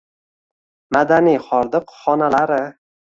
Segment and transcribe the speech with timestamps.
[0.97, 2.63] Madaniy hordiq xonalari